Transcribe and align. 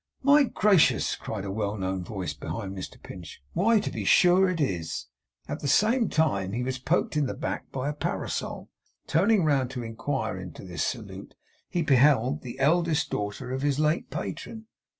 'My 0.23 0.45
gracious!' 0.45 1.15
cried 1.15 1.45
a 1.45 1.51
well 1.51 1.77
known 1.77 2.03
voice 2.03 2.33
behind 2.33 2.75
Mr 2.75 2.99
Pinch. 3.03 3.39
'Why, 3.53 3.79
to 3.79 3.91
be 3.91 4.03
sure 4.03 4.49
it 4.49 4.59
is!' 4.59 5.05
At 5.47 5.59
the 5.59 5.67
same 5.67 6.09
time 6.09 6.53
he 6.53 6.63
was 6.63 6.79
poked 6.79 7.15
in 7.15 7.27
the 7.27 7.35
back 7.35 7.71
by 7.71 7.87
a 7.87 7.93
parasol. 7.93 8.71
Turning 9.05 9.43
round 9.43 9.69
to 9.69 9.83
inquire 9.83 10.39
into 10.39 10.63
this 10.63 10.81
salute, 10.81 11.35
he 11.69 11.83
beheld 11.83 12.41
the 12.41 12.57
eldest 12.59 13.11
daughter 13.11 13.51
of 13.51 13.61
his 13.61 13.77
late 13.77 14.09
patron. 14.09 14.65